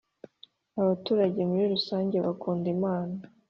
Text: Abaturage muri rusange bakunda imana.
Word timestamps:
Abaturage 0.81 1.39
muri 1.49 1.63
rusange 1.73 2.15
bakunda 2.25 2.67
imana. 2.75 3.17